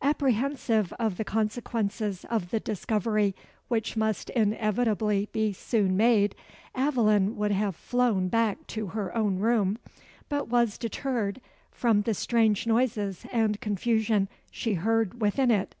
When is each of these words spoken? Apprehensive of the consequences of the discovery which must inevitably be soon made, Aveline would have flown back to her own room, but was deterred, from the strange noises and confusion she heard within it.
Apprehensive 0.00 0.92
of 1.00 1.16
the 1.16 1.24
consequences 1.24 2.24
of 2.30 2.50
the 2.50 2.60
discovery 2.60 3.34
which 3.66 3.96
must 3.96 4.30
inevitably 4.30 5.28
be 5.32 5.52
soon 5.52 5.96
made, 5.96 6.36
Aveline 6.76 7.34
would 7.34 7.50
have 7.50 7.74
flown 7.74 8.28
back 8.28 8.64
to 8.68 8.86
her 8.94 9.12
own 9.16 9.40
room, 9.40 9.78
but 10.28 10.46
was 10.48 10.78
deterred, 10.78 11.40
from 11.72 12.02
the 12.02 12.14
strange 12.14 12.64
noises 12.64 13.26
and 13.32 13.60
confusion 13.60 14.28
she 14.52 14.74
heard 14.74 15.20
within 15.20 15.50
it. 15.50 15.74